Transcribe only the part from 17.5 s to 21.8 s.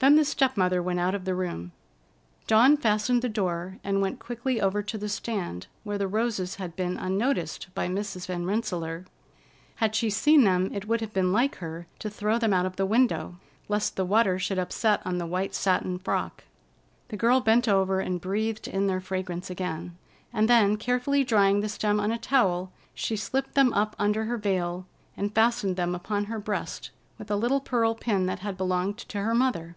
over and breathed in their fragrance again, and then, carefully drying the